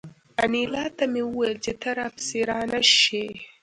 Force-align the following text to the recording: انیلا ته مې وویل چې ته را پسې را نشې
انیلا 0.43 0.85
ته 0.97 1.03
مې 1.11 1.21
وویل 1.25 1.53
چې 1.65 1.71
ته 1.81 1.89
را 1.97 2.07
پسې 2.15 2.39
را 2.49 2.59
نشې 2.71 3.25